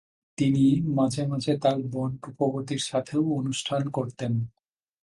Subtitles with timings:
[0.37, 0.63] তিনি
[0.95, 4.33] মাঝে মাঝে তার বোন রূপবতীর সাথেও অনুষ্ঠান করতেন।